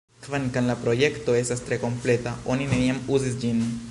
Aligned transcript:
Kvankam 0.27 0.69
la 0.69 0.75
projekto 0.85 1.35
estas 1.41 1.61
tre 1.67 1.79
kompleta, 1.85 2.35
oni 2.55 2.69
neniam 2.75 3.05
uzis 3.19 3.37
ĝin. 3.45 3.63